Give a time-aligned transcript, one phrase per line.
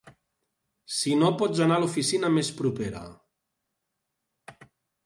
[0.99, 3.05] Si no pots anar a l'oficina més propera.